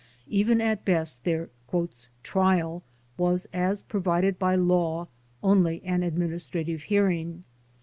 Even 0.29 0.59
at 0.61 0.83
best 0.83 1.25
their 1.25 1.51
"trial*' 2.23 2.81
was, 3.19 3.45
as 3.53 3.81
provided 3.83 4.39
by 4.39 4.55
law, 4.55 5.07
only 5.43 5.79
an 5.83 6.01
administrative 6.01 6.81
hearing. 6.81 7.43